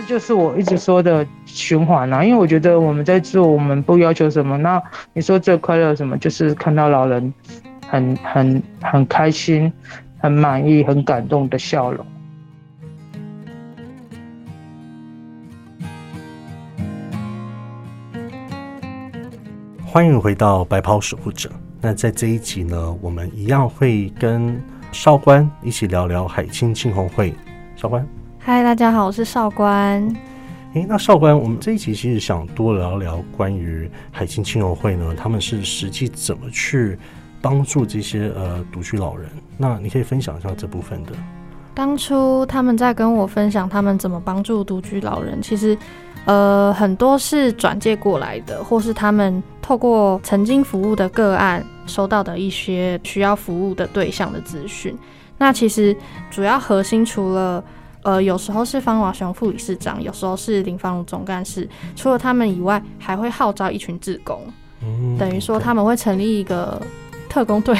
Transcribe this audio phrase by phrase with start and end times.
[0.00, 4.56] 这就是我一直说的循环啊，因为我觉得我们在做，我们不要求什么。
[4.56, 6.16] 那你说最快乐什么？
[6.16, 7.34] 就是看到老人
[7.86, 9.70] 很很很开心、
[10.18, 12.06] 很满意、很感动的笑容。
[19.84, 21.50] 欢迎回到白袍守护者。
[21.78, 24.58] 那在这一集呢，我们一样会跟
[24.92, 27.34] 少官一起聊聊海清青红会。
[27.76, 28.06] 少官，
[28.42, 30.02] 嗨，大家好，我是少官。
[30.72, 36.98] 诶，那少官，我们这一集其实想多聊聊关于海清亲友会呢，他们是实际怎么去
[37.42, 39.28] 帮助这些呃独居老人？
[39.58, 41.12] 那你可以分享一下这部分的。
[41.74, 45.76] 当初他们在跟我分享他们怎么帮助独居老人，其实。
[46.26, 54.94] 呃，很多是转介过来的，或是他们透过曾经服务的个案收到的一些需要服务的对象的资讯。
[55.38, 55.96] 那其实
[56.30, 57.64] 主要核心除了
[58.02, 64.42] 呃，有时候是方华雄副理事长，有时候是林芳如总干事，除了他们以外，还会号召一群志工，
[65.18, 66.80] 等于说他们会成立一个
[67.28, 67.76] 特工队。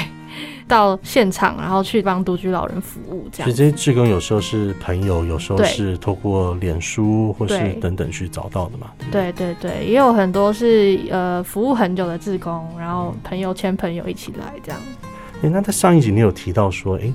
[0.67, 3.45] 到现场，然后去帮独居老人服务，这样。
[3.45, 8.87] 所以这些志工有时候是朋友，有时候是透过脸书或是等等去找到的嘛。
[9.11, 14.79] 对对对，也有很多是呃服务很久的志工，然后朋友牵朋友一起来这样。
[15.43, 17.11] 哎，那在上一集你有提到说，哎，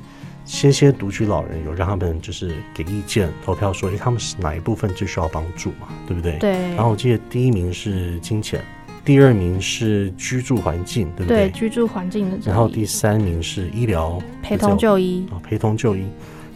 [0.47, 5.89] 些些独居老人有让他们就是给意见投票，说，哎，他们是哪一部分最需要帮助嘛？
[6.07, 6.39] 对不对？
[6.39, 6.53] 对。
[6.75, 8.65] 然后我记得第一名是金钱。
[9.05, 11.49] 第二名是居住环境，对不对？
[11.49, 12.39] 对，居住环境的。
[12.45, 16.05] 然后第三名是医疗陪同就医啊，陪同就医。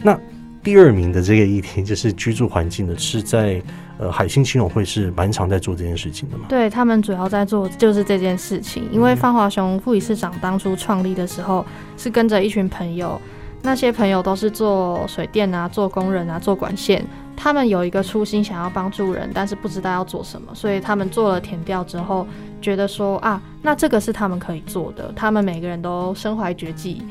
[0.01, 0.19] 那
[0.61, 3.61] 第二名的这个议题就是居住环境的，是在
[3.97, 6.43] 呃海星亲友会是蛮常在做这件事情的嘛？
[6.49, 11.65] 对他们主要在做就是这件事情，因为方华雄副理事长当初创立的时候
[11.97, 13.19] 是跟着一群朋友，
[13.63, 17.05] 那些朋友都是做水电啊、做工人啊、做管线。
[17.35, 22.27] 他们有一个初心，想要帮助人，但是不知道要做什么，所以他们做了填调之后，
[22.61, 25.11] 觉得说啊，那这个是他们可以做的。
[25.15, 27.01] 他们每个人都身怀绝技，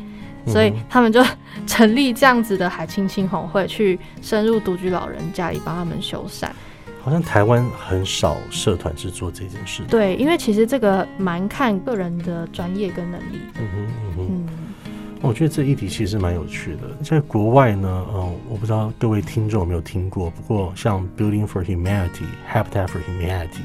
[0.47, 1.21] 所以他们就
[1.67, 6.49] 成立这样子的海青青红会，去深入独居老人家里帮他们修缮。
[7.03, 9.83] 好像台湾很少社团是做这件事。
[9.89, 13.41] 对，因为其实这个蛮看个人的专业跟能力。
[13.59, 13.87] 嗯哼，
[14.19, 14.47] 嗯哼。
[15.23, 17.05] 我觉得这议题其实蛮有趣的。
[17.05, 20.31] 在国外呢，嗯，我不知道各位听众有没有听过。
[20.31, 23.61] 不过，像 Building for Humanity、Habitat for Humanity，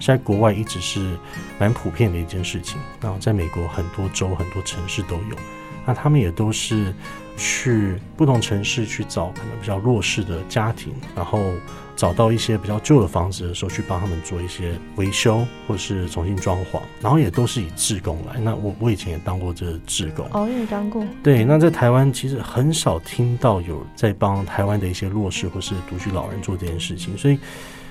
[0.00, 1.16] 在国外一直是
[1.58, 2.80] 蛮普遍的一件事情。
[3.00, 5.36] 然后，在美国很多州、很多城市都有。
[5.84, 6.94] 那他们也都是
[7.36, 11.52] 去不同城市去找可能比较弱势的家庭，然后。
[11.94, 18.40] 找到一些比较旧的房子的时候，去帮他们做一些维修或是重新装潢，然后也都是以志工来。
[18.40, 21.04] 那我我以前也当过这志工，哦，也当过。
[21.22, 27.38] 对，那在台湾其实很少听到有在帮台湾的一些弱势或是独居老人做这件事情，所以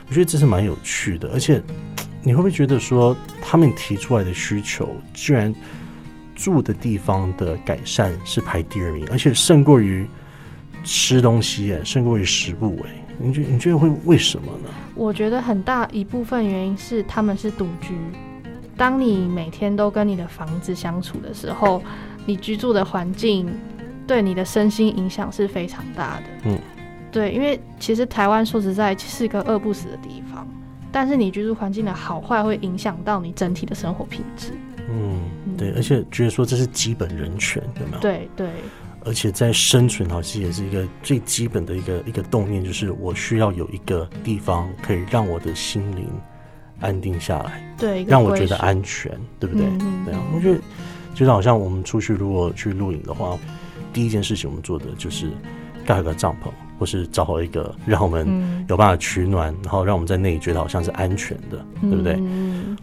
[0.10, 1.30] 我觉得这是蛮有趣的。
[1.32, 1.62] 而且
[2.22, 5.54] 你会不会觉得说，他们提出来的需求，居然
[6.42, 10.08] 住的地方的改善是排第二名，而且胜过于
[10.84, 12.90] 吃东西，哎，胜过于食物，哎。
[13.24, 14.70] 你觉你觉得会为什么呢？
[14.96, 17.94] 我觉得很大一部分原因是他们是独居。
[18.76, 21.84] 当你每天都跟你的房子相处的时候，
[22.26, 23.48] 你居住的环境
[24.08, 26.24] 对你的身心影响是非常大的。
[26.46, 26.58] 嗯，
[27.12, 30.48] 对，因为其实台湾说实在是个饿不死的地方，
[30.92, 34.54] 但是你居住环境的好坏会影响到你整体的生活品质。
[34.90, 35.20] 嗯，
[35.62, 38.00] 对，而且觉得说这是基本人权，有没有？
[38.00, 38.50] 对对。
[39.06, 46.08] 而且在生存，好像也是一个最基本的一个一个动念，就是我需要有一个地方可以让我的心灵
[46.80, 49.66] 安定下来，对，让我觉得安全，对不对？
[50.06, 50.60] 对啊，我觉得
[51.14, 53.38] 就是好像我们出去如果去露营的话，
[53.94, 55.30] 第一件事情我们做的就是
[55.86, 56.50] 盖个帐篷。
[56.82, 62.16] 或是找好一个让我们有办法取暖，然后让我们在那里觉得好像是安全的，对不对？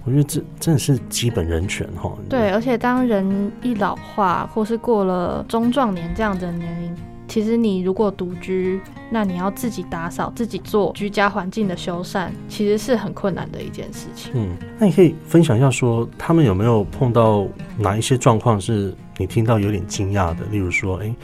[0.08, 2.10] 我觉得这真的是基本人权哈。
[2.28, 6.96] 对，而且当人一老化，或是过了中壮年这样的年龄，
[7.28, 14.32] 其实你如果独居，那你要自己打扫、自己做居家环境的修缮，其实是很困难的一件事情。
[14.34, 17.46] 嗯，那你可以分享一下，说他们有没有碰到
[17.76, 20.44] 哪一些状况是你听到有点惊讶的？
[20.50, 21.14] 例如说，哎。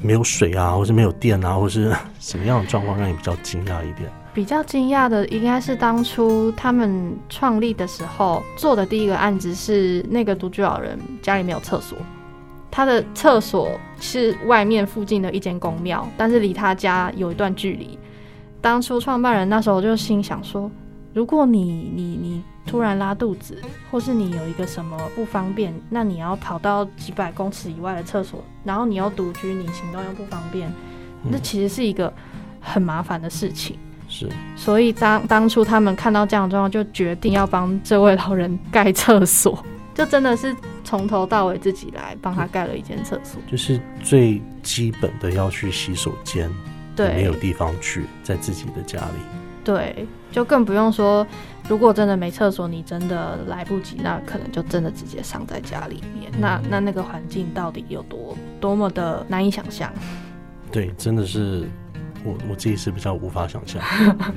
[0.00, 1.90] 没有水啊，或是没有电啊，或是
[2.20, 4.10] 什么样的状况让你比较惊讶一点？
[4.34, 11.96] 比较惊讶的应该是当初他们创立的时候做的第一个案子是那个独居老人家里没有厕所，
[12.70, 13.70] 他的厕所
[14.00, 17.96] 是外面附近的一间公庙，但是离他家有一段距离。
[18.60, 20.70] 当初创办人那时候就心想说，
[21.14, 22.42] 如果你你你。
[22.66, 23.58] 突然拉肚子，
[23.90, 30.72] 或是你有一个什么不方便，那你要跑到几百公尺以外的厕所，然后你又独居，你行动又不方便，
[31.22, 32.10] 那其实是一个
[32.62, 33.76] 很麻烦的事情。
[34.14, 39.58] 是，所以当当初他们看到这样的状况，就决定要帮这位老人盖厕所，
[39.92, 43.42] 就真的是从头到尾自己来帮他盖了一间厕所。
[43.50, 46.48] 就是最基本的要去洗手间，
[46.94, 49.18] 对，没有地方去，在自己的家里。
[49.64, 51.26] 对，就更不用说，
[51.68, 56.30] 如果真的没厕所，你真的来不及，那可能就真的直接上在家里面。
[56.38, 59.92] 那那那个环境到底有多多么的难以想象？
[60.70, 61.66] 对，真的是
[62.24, 63.80] 我我自己是比较无法想象，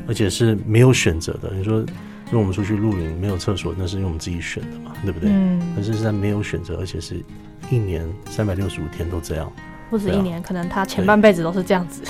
[0.07, 1.51] 而且是没有选择的。
[1.55, 5.29] 你说，如果我们出去露营没有厕所，那是因为我们自己选的嘛，对不对？
[5.31, 5.61] 嗯。
[5.75, 7.23] 可是是在没有选择，而且是
[7.69, 9.51] 一年三百六十五天都这样，
[9.89, 12.03] 不止一年，可能他前半辈子都是这样子。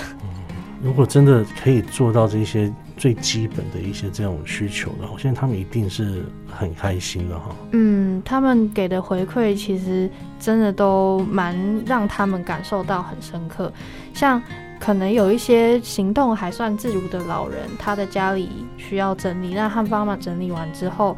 [0.84, 7.56] 如果真的可以做到这些最基本的一些这种需求的话，我相信他们一定是很开心的哈。
[7.72, 10.08] 嗯，他们给的回馈其实
[10.40, 13.74] 真的都蛮让他们感受到很深刻。
[14.14, 14.40] 像
[14.80, 21.16] 可能有一些行动还算自如的老人，他的家里需要整理，那他们帮忙整理完之后，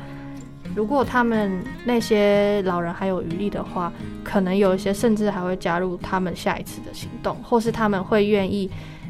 [0.75, 3.91] 如果他们那些老人还有余力的话，
[4.23, 8.69] 可能有一些甚至还会加入他们下一次的行动，或是他们会愿意。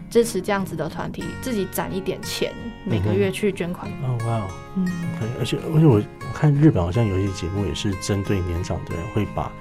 [0.09, 2.51] 支持这样子的团体，自己攒一点钱，
[2.83, 3.87] 每个月去捐款。
[4.01, 4.83] 哦，哇，嗯
[5.15, 9.51] ，OK，而且而且我我看日本好像有一些节目也是针对年长的人，会把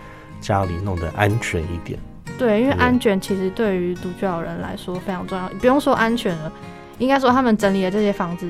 [0.40, 1.98] 家里弄得安全一点。
[2.38, 5.48] 对，因为安全其实对于独居老人来说非常重要。
[5.60, 6.52] 不用说安全了，
[6.98, 8.48] 应该说他们整理的这些房子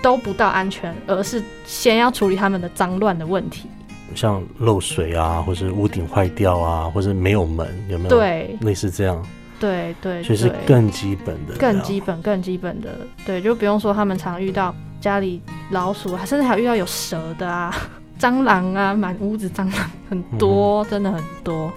[0.00, 3.68] 都不到安全，而是先要处理他们的脏乱的问题，
[4.14, 8.10] 像漏水啊，或是屋顶坏掉啊，或是没有门，有没有？
[8.10, 9.20] 对，类似这样。
[9.60, 12.90] 对对，所以是更基本的，更基本、更基本的，
[13.24, 15.40] 对，就不用说他们常遇到家里
[15.70, 17.74] 老鼠，甚至还遇到有蛇的啊、
[18.20, 21.72] 蟑螂啊，满屋子蟑螂很多，真的很多。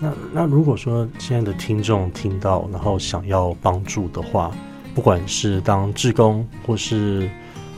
[0.00, 4.50] 哇，那那如果说现在的听众听到，然后想要帮助的话，
[4.94, 7.28] 不管是当志工或是。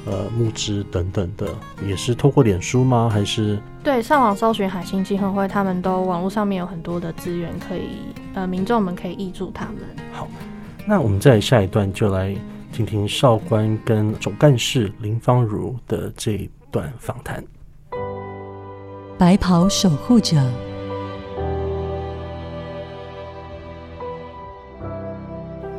[0.06, 1.47] 呃，募资等等的，
[1.87, 3.11] 也是透过脸书吗？
[3.12, 7.91] 还是对，上网搜寻海星基金会，他们都网络上面有很多的资源，可以
[8.32, 9.75] 呃，民众们可以挹助他们。
[10.11, 10.26] 好，
[10.87, 12.35] 那我们在下一段就来
[12.73, 17.44] 听听少官跟总干事林芳如的这一段访谈。
[19.19, 20.37] 白袍守护者。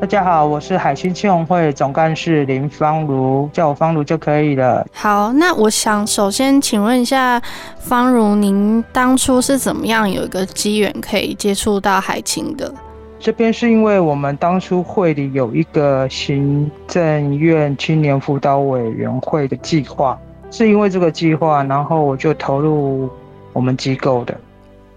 [0.02, 4.88] 大家好，我是海星青红会总干事林芳如，叫我芳如就可以了。
[4.94, 7.40] 好，那我想首先请问一下，
[7.80, 12.74] 芳如，您当初是怎么样有一个机缘可以接触到海青的？
[13.20, 20.18] 这边是因为我们当初会里有一个行政院青年辅导委员会的计划，
[20.50, 23.10] 是因为这个计划，然后我就投入
[23.52, 24.34] 我们机构的，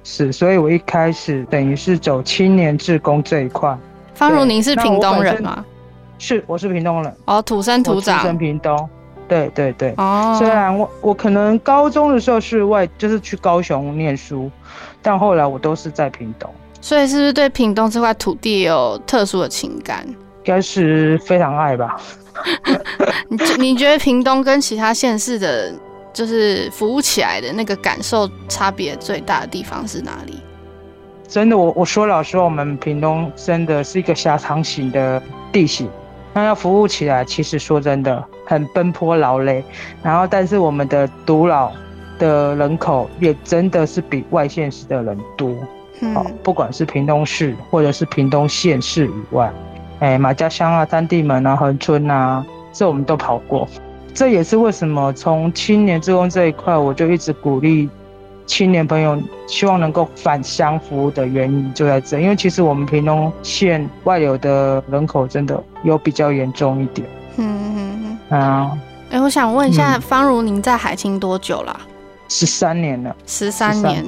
[0.05, 3.77] 是，所以我一开始等于是走青年志工这一块。
[4.15, 5.65] 方如，您是屏东人吗？
[6.19, 7.17] 是，我是屏东人。
[7.25, 8.19] 哦，土生土长。
[8.21, 8.89] 土生屏东。
[9.29, 9.95] 对对对。
[9.97, 10.37] 哦。
[10.39, 14.51] 虽然我我可能高中的时候是外，就是去高雄念书，
[15.01, 16.49] 但后来我都是在屏东。
[16.81, 20.07] 所以是不是对屏东这块土地有特殊的情感？
[20.07, 21.97] 应该是非常爱吧。
[23.29, 25.73] 你你觉得屏东跟其他县市的，
[26.13, 30.41] 就是服务起来的那个感受差别最大的地方是哪里？
[31.33, 35.21] 真的，我我说老实话，我们屏东真的是一个狭长型的
[35.51, 35.89] 地形，
[36.35, 39.65] 那要服务起来，其实说真的很奔波劳累。
[40.03, 41.73] 然后，但是我们的独老
[42.19, 45.57] 的人口也真的是比外县市的人多。
[46.13, 49.51] 好，不管是屏东市或者是屏东县市以外，
[50.01, 53.67] 哎，马家乡啊、三地门啊、横村啊，这我们都跑过。
[54.13, 57.89] 这也是为什么从青年职工这一块，我就一直鼓励。
[58.47, 67.09] 青年朋友希望能够返乡服务的原因就在这，因为其实我们屏东县外流的人口真的有比较严重一点。
[67.37, 68.39] 嗯嗯嗯。
[68.39, 68.79] 啊，
[69.11, 71.81] 哎，我想问一下，方如您在海清多久了？
[72.29, 73.15] 十三年了。
[73.27, 74.05] 十三年。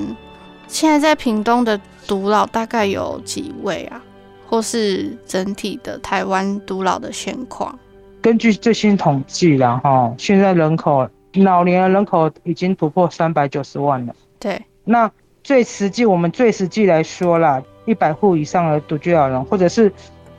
[0.67, 4.01] 现在在屏东的独老大概有几位啊？
[4.47, 7.79] 或是整体的台湾独老的现况？
[8.21, 14.15] 根据最新统计然后，现在人口老年人口已经突破三百九十万了。
[14.39, 15.11] 对，那
[15.43, 19.93] 最实际，我们最实际来说啦，一百户以上的独居老人，或者是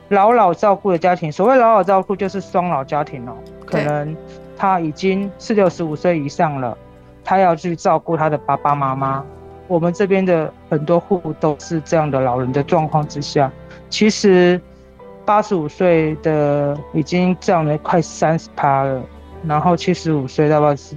[0.08, 3.34] 老老照顾的家庭，所谓老老照顾就是双老家庭哦，
[3.64, 4.16] 可能
[4.56, 6.76] 他已经是六十五岁以上了，
[7.24, 9.24] 他要去照顾他的爸爸妈妈。
[9.68, 13.50] 我们这边的很多户都是这样的老人的状况之下，
[13.90, 14.60] 其实
[15.24, 19.02] 八十五岁的已经这样的快三十趴了，
[19.46, 20.96] 然后七十五岁到八十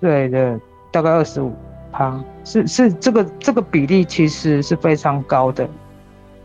[0.00, 0.60] 岁的
[0.90, 1.54] 大概二十五。
[1.96, 5.64] 趴是是这个这个比例其实是非常高的，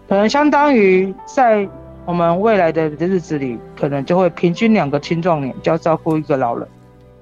[0.08, 1.68] 可能相当于在
[2.06, 6.68] 我们未来的日子里，可能就会平均两个青壮年就要照顾一个老人，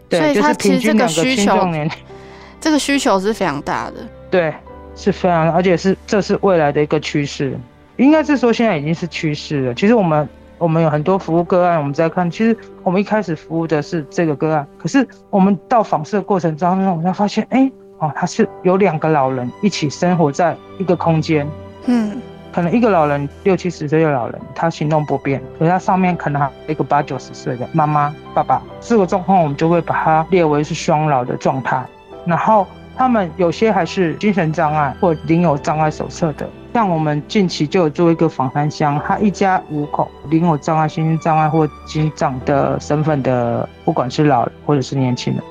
[0.10, 1.90] 对，就是平均两个青壮年，
[2.60, 4.54] 这个需求是非常大的，对，
[4.94, 7.58] 是非常，而且是这是未来的一个趋势，
[7.96, 9.74] 应该是说现在已经是趋势了。
[9.74, 21.48] 其实我们我们有很多服务个案，我们在看，其实我们一开始服务的是这个个案，可是我们到访视的过程当中，我们才发现，哎，哦，他是有两个老人一起生活在一个空间，
[21.86, 22.20] 嗯。
[22.50, 31.86] 可能一个老人六七十岁的老人，他行动不便，可他上面可能还有一个八九十岁的妈妈、爸爸，这个状况我们就会把它列为是双老的状态。
[32.26, 45.42] 然后他们有些还是精神障碍或领有障碍手册的，像我们近期就有做一个访谈箱，他一家五口领有障碍、心障碍或心脏的身份的，不管是老人或者是年轻人，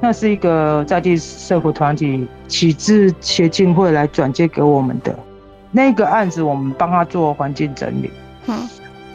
[0.00, 5.14] 那是一个在地社福团体启智协进会来转接给我们的。
[5.70, 8.10] 那个案子，我们帮他做环境整理，
[8.46, 8.66] 嗯，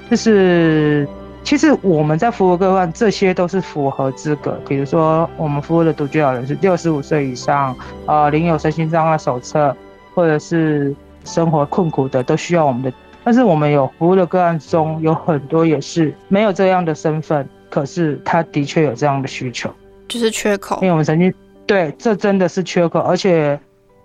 [0.08, 1.10] 就是
[1.44, 4.56] 其实我们在服务个案，这些都是符合资格。
[4.68, 9.76] 比如说，我们服务的独居老人是六十五岁以上，呃，领有身心障碍手册，
[10.14, 10.96] 或者是
[11.26, 12.94] 生活困苦的，都需要我们的。
[13.24, 19.70] 但是我们有服务的个案中，有很多也是没有这样的身份，可是他的确有这样的需求，
[20.08, 20.78] 就是缺口。
[20.82, 21.34] 因为我们曾经
[21.66, 23.60] 对，这真的是缺口，而且。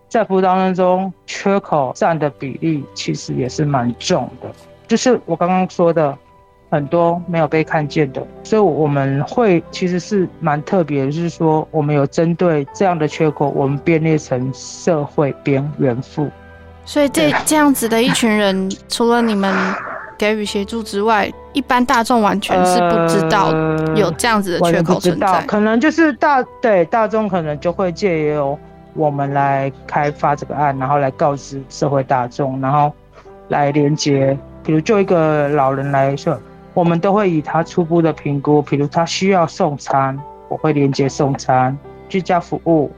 [0.09, 4.50] 在服务当中，缺口占的比例其实也是蛮重的，
[4.89, 6.19] 就是我刚刚说的，
[6.69, 16.29] 很多没有被看见的，所以我们会其实是蛮特别，就是说我们有针对这样的缺口，我们编列成社会边缘户。
[16.84, 19.54] 所以这这样子的一群人，除了你们
[20.18, 23.52] 给予协助之外，一般大众完全是不知道
[23.94, 28.58] 有这样子的缺口存在，可能就是大对大众可能就会借由。
[28.94, 32.92] 我们来开发这个案，然后来告知社会大众，然后
[33.46, 34.37] 来连接。
[34.64, 36.37] 比如就一个老人来说，
[36.75, 40.18] 我们都会以他初步的评估，比如他需要送餐，
[40.49, 42.90] 我会连接送餐、居家服务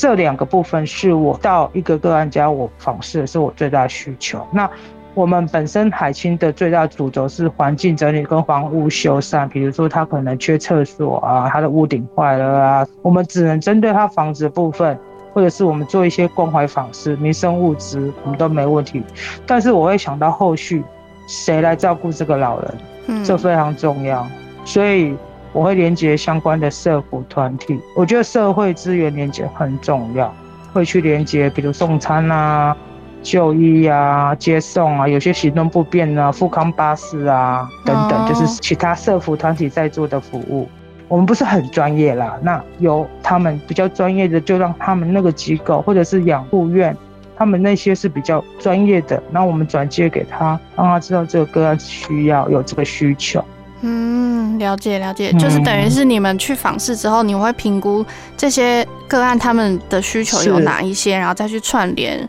[0.00, 4.46] 这两个部分，是我到一个个案家我访视的是我最大的需求。
[4.52, 4.70] 那
[5.12, 14.96] 我们本身海清的最大主轴是环境整理跟房屋修缮，比如说他可能缺厕所啊，他的屋顶坏了啊，我们只能针对他房子的部分。
[15.34, 19.04] 或者是我们做一些关怀访视、民生物资，我们都没问题。
[19.46, 20.82] 但是我会想到后续
[21.28, 24.26] 谁来照顾这个老人，这非常重要。
[24.64, 25.14] 所以
[25.52, 27.80] 我会连接相关的社服团体。
[27.96, 30.34] 我觉得社会资源连接很重要，
[30.72, 32.76] 会去连接，比如送餐啊、
[33.22, 40.68] 就医啊、接送啊，有些行动不便啊、富康巴士啊等等，就是其他社服团体在做的服务。
[41.08, 46.94] 我们不是很专业啦，那由他们比较专业的，就让他们那个机构或者是养护院，
[47.34, 53.42] 他们那些是比较专业的，那我们转接给他，让他知道这个个案需要有这个需求。
[53.80, 58.04] 嗯，了解了解，就是等于是你们去访视之后，你会评估
[58.36, 62.28] 这些个案他们的需求有哪一些，然后再去串联。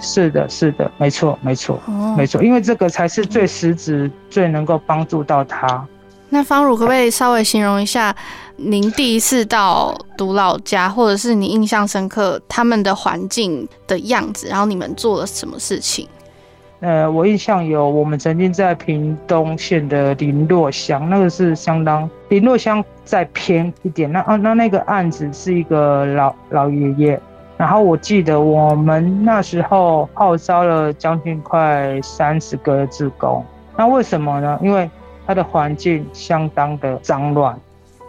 [0.00, 1.80] 是的，是的，没错，没错，
[2.16, 5.86] 没错，因为这个才是最实质、最能够帮助到他。
[6.28, 8.14] 那方如可不可以稍微形容一下
[8.56, 16.08] 您第一次到独老家，或者是你印象深刻他们的环境的样子，然后你们做了什么事情？
[16.80, 24.12] 呃，我印象有，我们曾经在屏东县的林洛乡，那个是相当林洛乡再偏一点。
[24.12, 27.20] 那啊，那那个案子是一个老老爷爷，
[27.56, 33.42] 然后我记得我们那时候号召了将近快三十个职工。
[33.74, 34.58] 那为什么呢？
[34.62, 34.88] 因为
[35.26, 37.58] 它的环境相当的脏乱，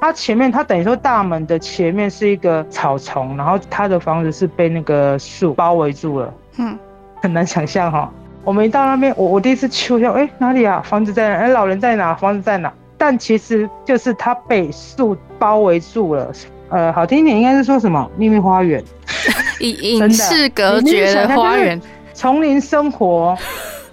[0.02, 6.78] 它前面它等于说大门的前面是一个草丛，然后它的房子是被那个树包围住了，嗯，
[7.22, 8.12] 很难想象哈。
[8.48, 10.82] 我们一到那边，我我第一次去，我想，哎，哪里啊？
[10.82, 11.36] 房子在哪？
[11.36, 12.16] 哎，老人在哪？
[12.16, 12.72] 房子在哪？
[12.98, 16.32] 但其实就是他被树包围住了。
[16.70, 18.82] 呃，好听一点应该是说什么秘密花园，
[19.60, 21.82] 隐隐式隔绝的花园，
[22.14, 23.38] 丛林生活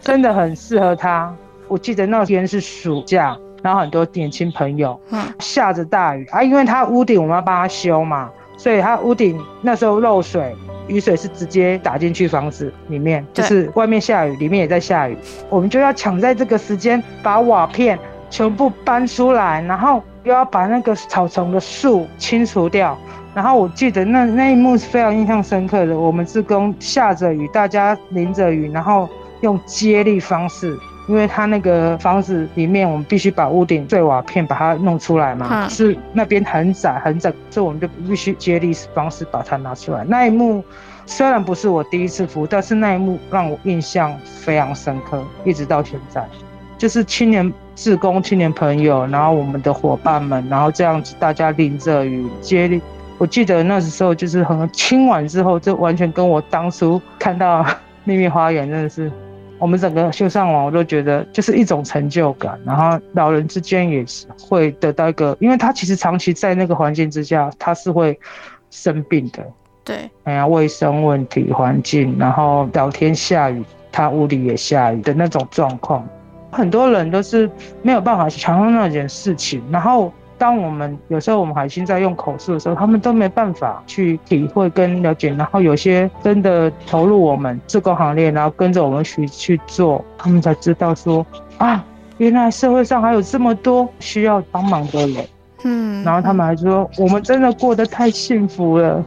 [0.01, 1.35] 真的很适合他。
[1.67, 10.55] 我记得那天是暑假，然后很多年轻朋友，嗯，下着大雨啊，因为他屋顶我们要帮他修嘛，所以他屋顶那时候漏水，
[10.87, 15.17] 雨水是直接打进去房子里面，就是外面下雨，里面也在下雨，
[15.49, 17.99] 我们就要抢在这个时间把瓦片
[18.31, 22.99] 全部搬出来，然后又要把那个草丛的树清除掉，
[23.35, 29.09] 然后我记得那那一幕是非常印象深刻的，我们是跟下着雨，大家淋着雨，然后
[29.41, 30.79] 用接力方式。
[31.07, 40.05] 因为他那个房子里面，我们必须把屋顶碎瓦片把它弄出来嘛，是那边很窄很窄，所以我们就必须接力方式把它拿出来。
[40.09, 40.65] 那一幕
[41.07, 46.27] 虽然不是我第一次服务，但是那一幕让我印象非常深刻，一直到现在。
[46.77, 52.81] 就是青年志工、青年朋友，然后我们的伙伴们，然后这样子大家淋着雨接力。
[53.17, 57.65] 我记得那时候就是很清完之后，就完全跟我当初看到
[58.03, 59.11] 秘密花园真的是，
[59.59, 62.59] 我们整个秀上网我都觉得就是一种成就感。
[62.65, 68.19] 然后老人之间也是会得到一个，因为他其实长期在那个环境之下，他是会
[68.71, 69.45] 生病的。
[69.85, 76.09] 对，哎呀，卫生问题、环境，然后聊天下雨，他屋里也下雨的那种状况，
[76.51, 77.51] 很多人都是
[77.83, 79.63] 没有办法去强调那件事情。
[79.71, 85.33] 然后，当我们有时候我们海星在用口述的时候，他们都没办法去体会跟了解。
[85.35, 91.25] 然后有些真的投入我们这个行列，然后跟着我们去去做，他们才知道说
[91.59, 91.85] 啊，
[92.19, 95.25] 原来社会上还有这么多需要帮忙的人。
[95.65, 99.05] 嗯，然后他们还说，我们真的过得太幸福了。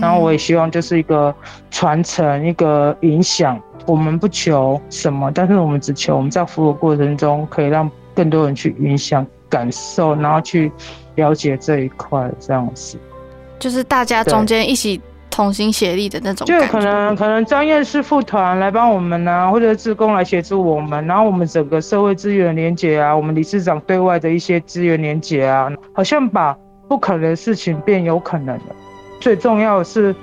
[0.00, 1.34] 然后我也希望就是一个
[1.70, 3.60] 传承，一个影响。
[3.86, 10.72] 我们不求什么，但是我们只求我们在服务过程中可以让更多人去影响、感受，然后去
[11.16, 12.96] 了解这一块，这样子。
[13.58, 16.46] 就是大家中间一起同心协力的那种。
[16.46, 26.56] 就可能可能专业师傅团来帮我们啊，或者志工来协助我们，然后我们整个社会资源连接啊，我们理事长对外的一些资源连接啊，好像把
[26.88, 28.76] 不可能的事情变有可能了。
[29.20, 30.14] 最重要的是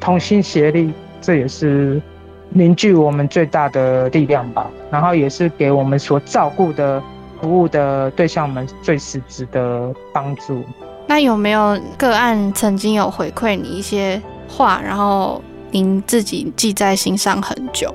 [0.00, 0.90] 同心协力，
[1.20, 2.00] 这也是
[2.48, 4.70] 凝聚我们最大的力量吧。
[4.90, 7.02] 然后也是给我们所照顾的
[7.40, 10.64] 服务的对象们最实质的帮助。
[11.06, 17.94] 那有没有个案曾经有回馈你一些话，然后您自己记在心上很久？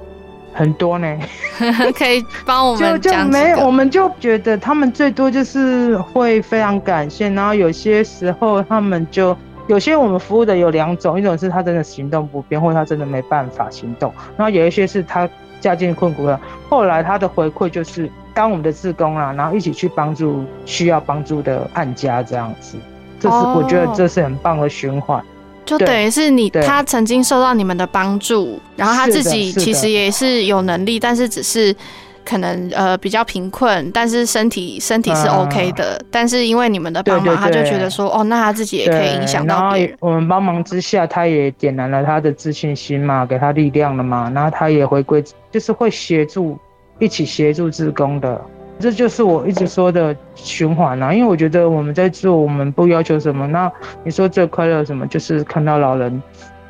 [0.53, 1.19] 很多呢，
[1.98, 9.36] 可以帮我们就讲没有，我们就觉得他们最多就是会非常感谢，然后有些时候他们就。
[9.67, 15.29] 有些我们服务的有两种，一种是他真的行动不便，或者他真的没办法行动；然后有一些是他
[15.62, 22.78] 家境困苦了，后来他的回馈就是当我们的志工啊，然后一起去帮助需要帮助的案家这样子。
[23.20, 25.24] 这是我觉得这是很棒的循环，
[25.65, 31.76] 就等于是你他曾经受到你们的帮助，然后他自己其实也是有能力，但是只是。
[32.24, 39.98] 可能呃比较贫困，但是身体身体是 OK 的，但是因为你们的帮忙，他就觉得说哦，那他自己也可以影响到别人。
[40.00, 46.56] 我们帮忙之下，他也点燃了他的自信心嘛，给他力量了嘛，然后他也回归，就是会协助
[47.02, 48.40] 一起协助自工的，
[48.80, 51.12] 这就是我一直说的循环啊。
[51.12, 53.70] 因为我觉得我们在做，我们不要求什么，那
[54.04, 56.22] 你说最快乐什么，就是看到老人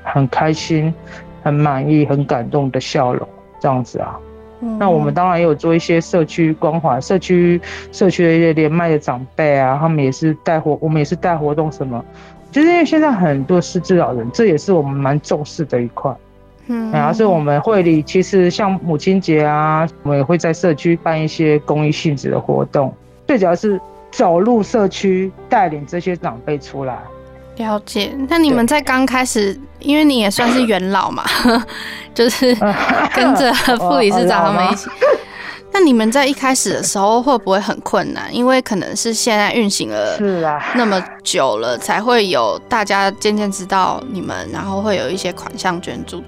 [0.04, 0.94] 很开心、
[1.44, 3.28] 很满意、很感动的笑容，
[3.60, 4.18] 这样子啊。
[4.80, 7.60] 那我们当然也有做一些社区关怀，社区
[7.92, 12.06] 社区的一些连麦的长辈啊，他们也是带活，我们也是带活动什么，
[12.52, 16.16] 就是因为现在很多失智老人，这也是我们蛮重视的一块。
[16.74, 22.96] 嗯，然后是我们会里其实像母亲节啊，我们也会在社区办一些公益性质的活动，
[23.28, 23.80] 最主要是
[24.10, 26.98] 走入社区，带领这些长辈出来。
[27.58, 31.26] 了解，那你们在刚开始，因为你也算是元老嘛，
[32.16, 32.56] 就是
[33.14, 34.90] 跟着副理事长他们一起。
[35.74, 38.34] 那你们在一开始的时候会不会很困难？
[38.34, 46.24] 因为可能是现在运行了是啊那么久了，才会有大家渐渐知道你们，然后会有一些款项捐助。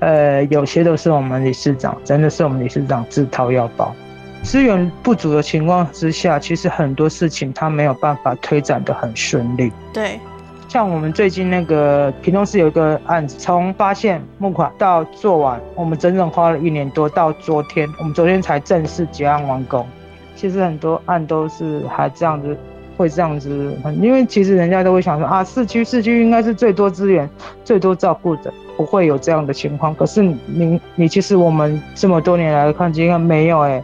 [0.00, 3.94] 呃，有些都是我们理事长，真的是我们理事长自掏腰包。
[4.42, 9.72] 资源不足的情况之下，其实很多事情他没有办法推展的很顺利。
[9.92, 10.20] 对。
[10.68, 17.08] 像我们最近那个屏东市有一个案子，从发现募款到做完，我们整整花了一年多。
[17.08, 19.86] 到昨天，我们昨天才正式结案完工。
[20.34, 22.54] 其实很多案都是还这样子，
[22.96, 27.30] 会这样子，因为其实人家都会想说啊，市区市区应该是最多资源、
[27.64, 29.94] 最多照顾的，不会有这样的情况。
[29.94, 33.82] 可是你你其实我们这么多年来看，应该没有哎，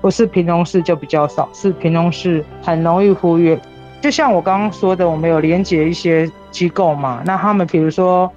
[0.00, 3.58] 不是平东市就比较少，是平东市很容易忽略。
[4.00, 8.30] 就像我刚刚说的，我们有连接一些机构嘛，那他们比如说，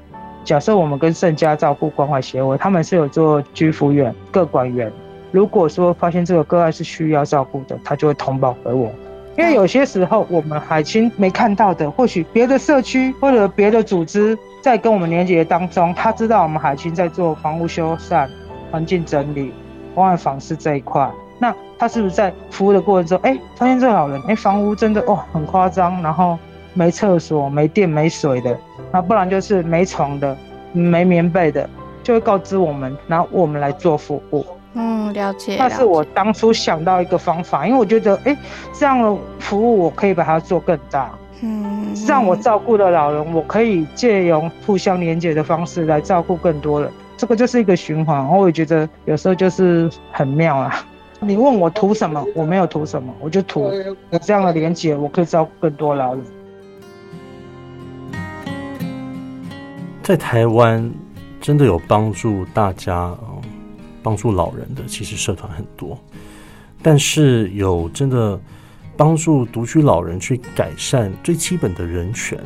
[0.45, 4.89] 假设我们跟圣家照顾关怀协会，他们是有做居服员、各管员。
[5.31, 8.89] 如果说发现这个个案是需要照顾的，他就会通报给我。
[9.37, 18.27] 因为有些时候我们海清没看到的，或许别的社区或者别的组织在跟我们连接当中，他知道我们海清在做房屋修缮、
[18.71, 19.53] 环境整理、
[19.93, 21.07] 关爱访视这一块。
[21.37, 26.35] 那他是不是在服务的过程中，哎，发现这个老人，哎，房屋真的哦很夸张，然后
[26.73, 28.57] 没厕所、没电、没水的，
[28.91, 30.35] 那不然就是没床的、
[30.73, 31.69] 没棉被的，
[32.01, 34.43] 就会告知我们，然后我们来做服务。
[34.73, 35.55] 嗯，了解。
[35.57, 38.37] 那是我当初想到一个方法，因为我觉得，哎，
[38.73, 41.11] 这样的服务我可以把它做更大。
[41.41, 48.27] 嗯，让我照顾的老人，我可以借用互相连接的方式来照顾更多人，这个就是一个循环。
[48.27, 50.83] 我也觉得有时候就是很妙啊。
[51.19, 53.71] 你问我图什么，我没有图什么，我就图
[54.11, 56.23] 有这样的连接，我可以照顾更多老人。
[60.03, 60.91] 在台湾，
[61.41, 63.26] 真的有帮助大家，嗯，
[64.07, 66.01] 帮助老人的，其实社团很多，
[66.81, 68.39] 但是有真的
[68.95, 72.39] 帮助独居老人去改善最基本的人权，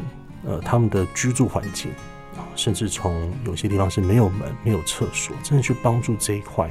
[0.44, 1.92] 呃，他们的居住环境
[2.36, 6.68] 啊，甚至从有些地方是没有门、没有厕所，真的去帮助这一块，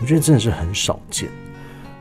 [0.00, 1.28] 我觉得真的是很少见。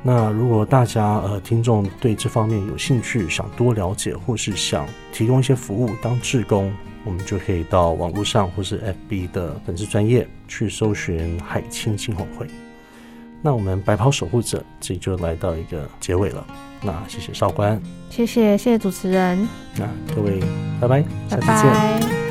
[0.04, 6.72] 那如果大家呃听众对这方面有兴趣，想多了解，或是想提供一些服务当志工。
[7.06, 12.48] 我们就可以到网络上或是 FB 的粉丝专业去搜寻海清青红会。
[13.42, 16.48] 那我们白袍守护者这就来到一个结尾了。
[16.82, 17.78] 那谢谢少官，
[18.10, 19.86] 谢谢谢谢主持人，那
[20.16, 20.40] 各位
[20.80, 22.23] 拜拜，下次见。